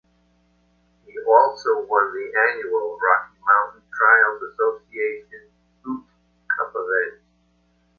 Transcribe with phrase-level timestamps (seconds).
[1.05, 5.51] He also won the annual Rocky Mountain Trials Association
[5.85, 6.03] Ute
[6.57, 7.21] Cup event.